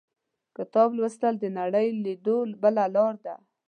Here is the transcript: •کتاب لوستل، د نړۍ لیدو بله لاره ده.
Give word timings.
•کتاب 0.57 0.89
لوستل، 0.97 1.33
د 1.39 1.45
نړۍ 1.59 1.87
لیدو 2.03 2.37
بله 2.61 2.83
لاره 2.95 3.19
ده. 3.25 3.35